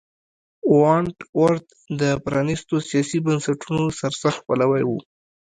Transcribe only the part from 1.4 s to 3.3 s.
ورت د پرانیستو سیاسي